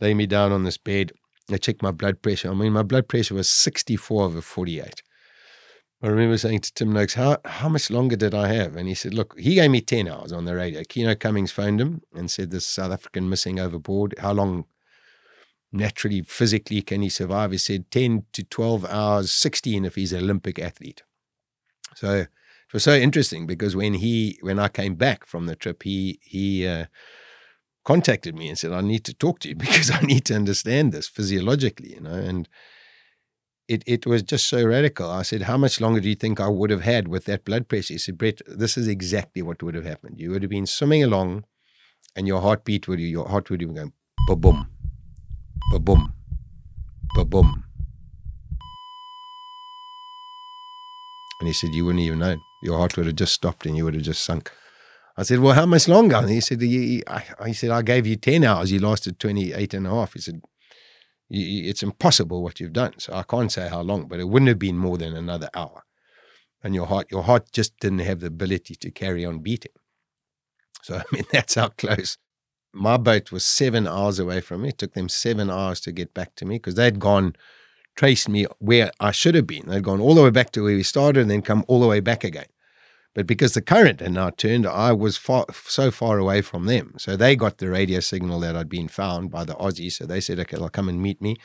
[0.00, 1.12] lay me down on this bed.
[1.48, 2.50] They checked my blood pressure.
[2.50, 5.02] I mean, my blood pressure was 64 over 48.
[6.00, 8.76] I remember saying to Tim Noakes, how, how much longer did I have?
[8.76, 10.82] And he said, Look, he gave me 10 hours on the radio.
[10.88, 14.14] Keno Cummings phoned him and said, This South African missing overboard.
[14.18, 14.66] How long
[15.72, 17.50] naturally, physically can he survive?
[17.50, 21.02] He said 10 to 12 hours, 16 if he's an Olympic athlete.
[21.98, 25.82] So it was so interesting because when he when I came back from the trip,
[25.82, 26.86] he he uh,
[27.84, 30.92] contacted me and said, "I need to talk to you because I need to understand
[30.92, 32.48] this physiologically," you know, and.
[33.70, 35.10] It, it was just so radical.
[35.10, 37.68] I said, How much longer do you think I would have had with that blood
[37.68, 37.92] pressure?
[37.92, 40.18] He said, Brett, this is exactly what would have happened.
[40.18, 41.44] You would have been swimming along
[42.16, 43.92] and your heartbeat would your heart would have been going
[44.26, 44.66] ba boom,
[45.70, 46.12] ba boom,
[47.14, 47.64] ba boom,
[51.38, 52.36] And he said, You wouldn't even know.
[52.62, 54.50] Your heart would have just stopped and you would have just sunk.
[55.16, 56.16] I said, Well, how much longer?
[56.16, 58.72] And he said, he, I, said, I gave you 10 hours.
[58.72, 60.14] You lasted 28 and a half.
[60.14, 60.40] He said,
[61.30, 62.94] It's impossible what you've done.
[62.98, 65.84] So I can't say how long, but it wouldn't have been more than another hour.
[66.62, 69.72] And your heart, your heart just didn't have the ability to carry on beating.
[70.82, 72.16] So, I mean, that's how close.
[72.72, 74.70] My boat was seven hours away from me.
[74.70, 77.34] It took them seven hours to get back to me because they'd gone
[77.98, 79.66] traced me where I should have been.
[79.66, 81.88] They'd gone all the way back to where we started and then come all the
[81.88, 82.46] way back again.
[83.12, 86.94] But because the current had now turned, I was far, so far away from them.
[86.98, 89.94] So they got the radio signal that I'd been found by the Aussies.
[89.94, 91.38] So they said, okay, they'll come and meet me.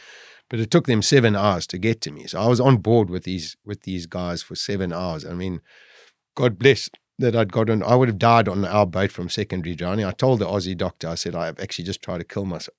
[0.48, 2.28] But it took them seven hours to get to me.
[2.28, 5.26] So I was on board with these with these guys for seven hours.
[5.26, 5.60] I mean,
[6.36, 6.88] God bless
[7.18, 7.82] that I'd gotten.
[7.82, 10.06] I would have died on our boat from secondary drowning.
[10.06, 12.78] I told the Aussie doctor, I said, I've actually just tried to kill myself.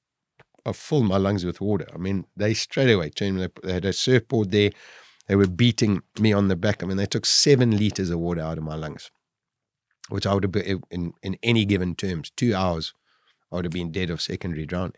[0.67, 1.87] I filled my lungs with water.
[1.95, 3.39] I mean, they straight away turned.
[3.63, 4.71] They had a surfboard there.
[5.29, 6.83] They were beating me on the back.
[6.83, 9.11] I mean, they took seven liters of water out of my lungs,
[10.09, 12.93] which I would have been in, in any given terms, two hours,
[13.51, 14.97] I would have been dead of secondary drowning.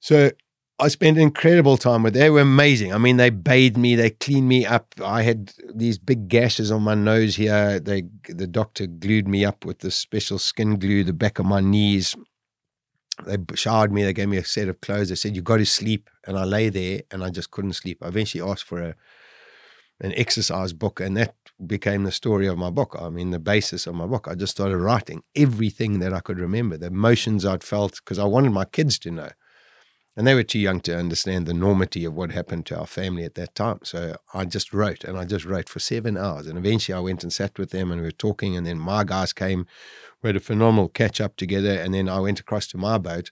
[0.00, 0.30] So
[0.78, 2.14] I spent incredible time with.
[2.14, 2.20] Them.
[2.20, 2.92] They were amazing.
[2.92, 4.94] I mean, they bathed me, they cleaned me up.
[5.02, 7.78] I had these big gashes on my nose here.
[7.78, 11.60] They the doctor glued me up with this special skin glue, the back of my
[11.60, 12.16] knees.
[13.26, 14.04] They showered me.
[14.04, 15.08] They gave me a set of clothes.
[15.08, 17.98] They said you got to sleep, and I lay there and I just couldn't sleep.
[18.02, 18.94] I eventually asked for a
[20.00, 21.34] an exercise book, and that
[21.64, 22.96] became the story of my book.
[22.98, 24.26] I mean, the basis of my book.
[24.28, 28.24] I just started writing everything that I could remember, the emotions I'd felt, because I
[28.24, 29.30] wanted my kids to know.
[30.16, 33.24] And they were too young to understand the enormity of what happened to our family
[33.24, 33.80] at that time.
[33.82, 36.46] So I just wrote and I just wrote for seven hours.
[36.46, 38.56] And eventually I went and sat with them and we were talking.
[38.56, 39.66] And then my guys came.
[40.24, 41.70] We had a phenomenal catch up together.
[41.70, 43.30] And then I went across to my boat.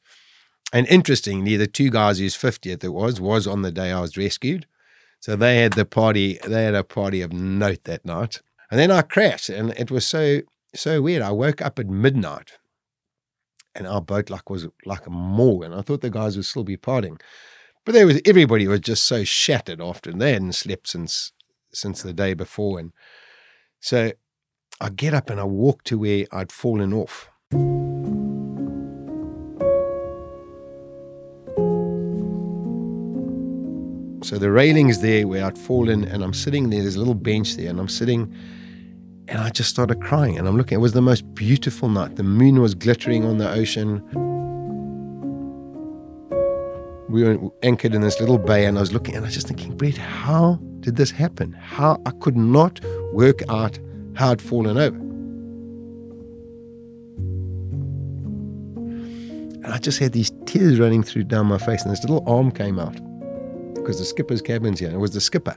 [0.75, 4.17] And interestingly, the two guys whose 50th it was, was on the day I was
[4.19, 4.67] rescued.
[5.19, 8.43] So they had the party, they had a party of note that night.
[8.71, 10.41] And then I crashed and it was so,
[10.75, 11.23] so weird.
[11.23, 12.53] I woke up at midnight
[13.75, 15.65] and our boat like was like a morgue.
[15.65, 17.21] And I thought the guys would still be partying.
[17.85, 21.33] But there was everybody was just so shattered after they hadn't slept since
[21.73, 22.79] since the day before.
[22.79, 22.93] And
[23.81, 24.13] so
[24.83, 27.31] I get up and I walk to where I'd fallen off.
[34.25, 36.81] So the railing's there where I'd fallen, and I'm sitting there.
[36.83, 38.35] There's a little bench there, and I'm sitting
[39.29, 40.37] and I just started crying.
[40.37, 42.17] And I'm looking, it was the most beautiful night.
[42.17, 44.03] The moon was glittering on the ocean.
[47.09, 49.47] We were anchored in this little bay, and I was looking, and I was just
[49.47, 51.53] thinking, Brett, how did this happen?
[51.53, 52.81] How I could not
[53.13, 53.79] work out
[54.19, 54.97] I'd fallen over.
[59.65, 62.51] And I just had these tears running through down my face, and this little arm
[62.51, 62.99] came out
[63.75, 64.89] because the skipper's cabin's here.
[64.89, 65.57] And it was the skipper.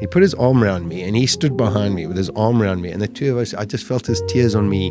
[0.00, 2.82] He put his arm around me and he stood behind me with his arm around
[2.82, 2.90] me.
[2.90, 4.90] And the two of us, I just felt his tears on me.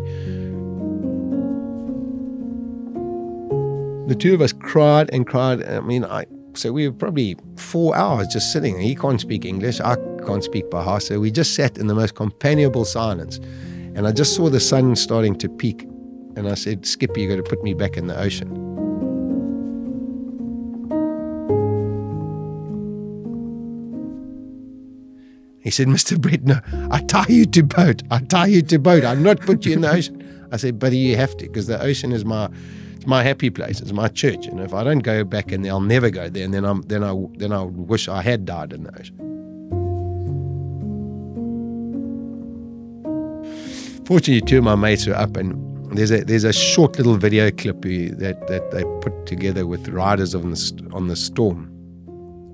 [4.07, 5.63] The two of us cried and cried.
[5.63, 6.25] I mean, I
[6.55, 8.79] so we were probably four hours just sitting.
[8.79, 9.79] He can't speak English.
[9.79, 9.95] I
[10.25, 11.19] can't speak Bahasa.
[11.19, 13.37] We just sat in the most companionable silence.
[13.95, 15.83] And I just saw the sun starting to peak.
[16.35, 18.49] And I said, Skipper, you got to put me back in the ocean.
[25.59, 26.19] He said, Mr.
[26.19, 26.59] Brett, no,
[26.91, 28.03] I tie you to boat.
[28.11, 29.05] I tie you to boat.
[29.05, 30.47] I'll not put you in the ocean.
[30.51, 32.49] I said, buddy, you have to, because the ocean is my
[33.03, 33.81] it's my happy place.
[33.81, 34.47] It's my church.
[34.47, 37.03] And if I don't go back and I'll never go there, and then I'm then
[37.03, 39.11] I then I wish I had died in those.
[44.07, 47.51] Fortunately, two of my mates were up and there's a there's a short little video
[47.51, 51.69] clip that that they put together with riders on the on the storm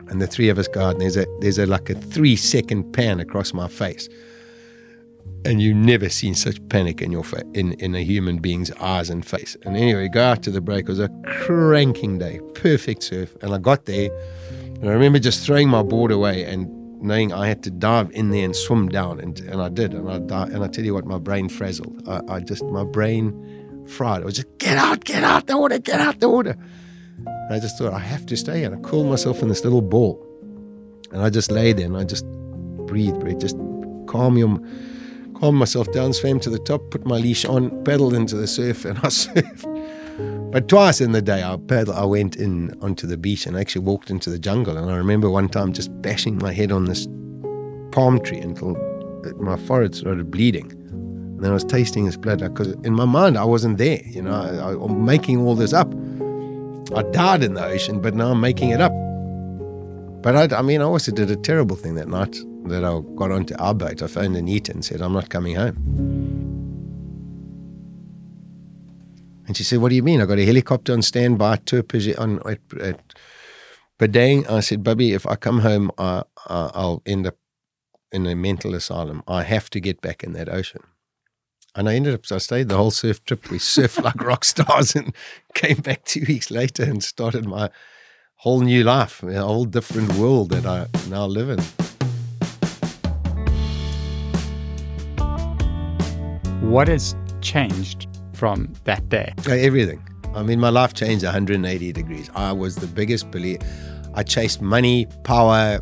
[0.09, 2.35] and the three of us go out and there's a there's a like a three
[2.35, 4.09] second pan across my face
[5.45, 9.09] and you've never seen such panic in your fa- in in a human being's eyes
[9.09, 9.55] and face.
[9.63, 10.85] And anyway go out to the break.
[10.85, 13.35] It was a cranking day perfect surf.
[13.41, 14.09] And i got there
[14.75, 16.67] and i remember just throwing my board away and
[17.01, 19.19] knowing i had to dive in there and swim down.
[19.19, 22.07] And, and i did and i di- and i tell you what my brain frazzled.
[22.07, 24.21] I, I just my brain fried.
[24.21, 26.55] I was just get out get out the water get out the water.
[27.25, 28.63] And I just thought, I have to stay.
[28.63, 30.23] And I cooled myself in this little ball.
[31.11, 32.25] And I just lay there and I just
[32.85, 33.57] breathed, breathe, just
[34.07, 34.59] calm your,
[35.39, 38.85] calm myself down, swam to the top, put my leash on, paddled into the surf,
[38.85, 40.51] and I surfed.
[40.51, 43.61] But twice in the day, I paddled, I went in onto the beach and I
[43.61, 44.77] actually walked into the jungle.
[44.77, 47.07] And I remember one time just bashing my head on this
[47.91, 48.75] palm tree until
[49.37, 50.71] my forehead started bleeding.
[50.71, 54.01] And I was tasting his blood because in my mind I wasn't there.
[54.05, 55.93] You know, I, I'm making all this up.
[56.95, 58.91] I died in the ocean, but now I'm making it up.
[60.21, 62.35] But I, I mean, I also did a terrible thing that night
[62.65, 64.01] that I got onto our boat.
[64.01, 65.75] I phoned Anita and said, I'm not coming home.
[69.47, 70.21] And she said, What do you mean?
[70.21, 71.83] I got a helicopter on standby to
[72.19, 73.13] on at, at
[73.97, 74.47] Padang.
[74.47, 77.35] I said, Bubby, if I come home, I, I, I'll end up
[78.11, 79.23] in a mental asylum.
[79.27, 80.81] I have to get back in that ocean.
[81.75, 83.49] And I ended up, so I stayed the whole surf trip.
[83.49, 85.15] We surfed like rock stars and
[85.53, 87.69] came back two weeks later and started my
[88.37, 91.88] whole new life, a whole different world that I now live in.
[96.61, 99.33] What has changed from that day?
[99.47, 100.05] Everything.
[100.35, 102.29] I mean, my life changed 180 degrees.
[102.35, 103.65] I was the biggest believer.
[104.13, 105.79] I chased money, power.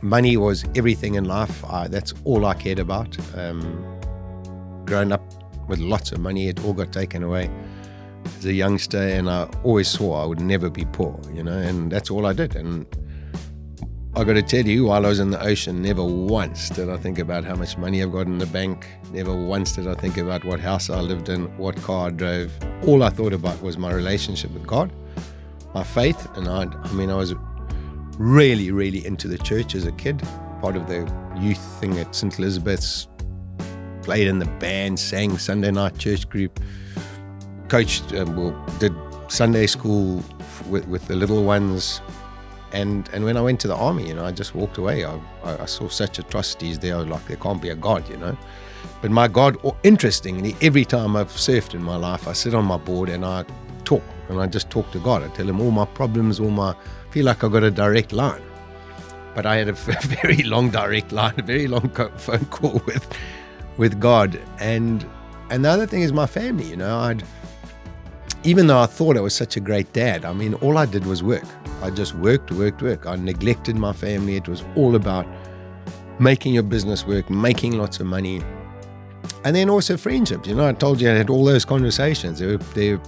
[0.00, 1.64] Money was everything in life.
[1.66, 3.16] I, that's all I cared about.
[3.36, 3.84] Um,
[4.90, 5.22] up
[5.68, 6.48] with lots of money.
[6.48, 7.50] It all got taken away
[8.38, 11.92] as a youngster, and I always swore I would never be poor, you know, and
[11.92, 12.56] that's all I did.
[12.56, 12.86] And
[14.16, 16.96] I got to tell you, while I was in the ocean, never once did I
[16.96, 18.86] think about how much money I've got in the bank.
[19.10, 22.52] Never once did I think about what house I lived in, what car I drove.
[22.86, 24.92] All I thought about was my relationship with God,
[25.74, 26.62] my faith, and I.
[26.62, 27.34] I mean, I was
[28.16, 30.22] really, really into the church as a kid.
[30.60, 32.38] Part of the youth thing at St.
[32.38, 33.08] Elizabeth's.
[34.02, 36.60] Played in the band, sang Sunday night church group,
[37.68, 38.94] coached, um, well, did
[39.26, 40.22] Sunday school
[40.68, 42.00] with, with the little ones
[42.74, 45.04] and and when I went to the army, you know, I just walked away.
[45.04, 46.98] I, I saw such atrocities there.
[46.98, 48.36] Like, there can't be a God, you know.
[49.00, 52.76] But my God, interestingly, every time I've surfed in my life, I sit on my
[52.76, 53.44] board and I
[53.84, 55.22] talk, and I just talk to God.
[55.22, 56.70] I tell Him all my problems, all my.
[56.72, 58.42] I feel like I got a direct line.
[59.34, 59.72] But I had a
[60.22, 63.06] very long direct line, a very long phone call with
[63.76, 65.06] with God, and
[65.50, 66.64] and the other thing is my family.
[66.64, 67.22] You know, I'd
[68.44, 71.06] even though I thought I was such a great dad, I mean, all I did
[71.06, 71.44] was work.
[71.82, 73.06] I just worked, worked, worked.
[73.06, 74.36] I neglected my family.
[74.36, 75.26] It was all about
[76.18, 78.42] making your business work, making lots of money.
[79.44, 80.46] And then also friendships.
[80.46, 82.38] You know, I told you I had all those conversations.
[82.38, 83.02] There were, there were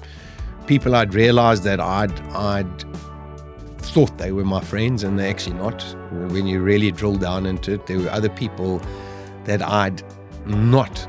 [0.66, 2.84] people I'd realized that I'd, I'd
[3.78, 5.82] thought they were my friends and they're actually not.
[6.32, 8.80] When you really drill down into it, there were other people
[9.44, 10.02] that I'd
[10.46, 11.06] not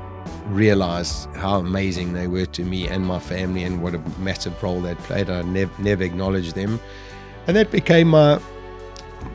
[0.47, 4.81] realized how amazing they were to me and my family and what a massive role
[4.81, 5.29] they'd played.
[5.29, 6.79] I never, never acknowledged them
[7.47, 8.39] and that became my